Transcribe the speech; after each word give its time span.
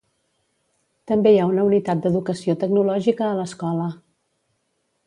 També 1.11 1.33
hi 1.35 1.37
ha 1.41 1.45
una 1.51 1.65
unitat 1.67 2.01
d'educació 2.07 2.57
tecnològica 2.65 3.27
a 3.29 3.39
l'escola. 3.43 3.89